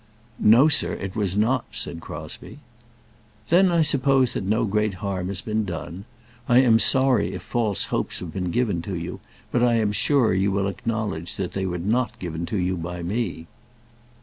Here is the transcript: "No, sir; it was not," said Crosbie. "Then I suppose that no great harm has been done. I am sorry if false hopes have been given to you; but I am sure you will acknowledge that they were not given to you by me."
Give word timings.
"No, 0.39 0.67
sir; 0.67 0.93
it 0.93 1.15
was 1.15 1.37
not," 1.37 1.63
said 1.71 1.99
Crosbie. 1.99 2.57
"Then 3.49 3.71
I 3.71 3.83
suppose 3.83 4.33
that 4.33 4.43
no 4.43 4.65
great 4.65 4.95
harm 4.95 5.27
has 5.27 5.41
been 5.41 5.63
done. 5.63 6.05
I 6.49 6.57
am 6.63 6.79
sorry 6.79 7.33
if 7.33 7.43
false 7.43 7.83
hopes 7.93 8.17
have 8.17 8.33
been 8.33 8.49
given 8.49 8.81
to 8.81 8.95
you; 8.95 9.19
but 9.51 9.61
I 9.61 9.75
am 9.75 9.91
sure 9.91 10.33
you 10.33 10.51
will 10.51 10.65
acknowledge 10.65 11.35
that 11.35 11.53
they 11.53 11.67
were 11.67 11.77
not 11.77 12.17
given 12.17 12.47
to 12.47 12.57
you 12.57 12.77
by 12.77 13.03
me." 13.03 13.45